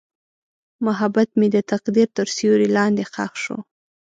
محبت 0.85 1.29
مې 1.39 1.47
د 1.55 1.57
تقدیر 1.71 2.07
تر 2.17 2.27
سیوري 2.35 2.67
لاندې 2.77 3.03
ښخ 3.11 3.33
شو. 3.43 3.57